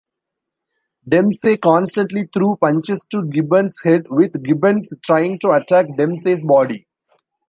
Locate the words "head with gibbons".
3.83-4.89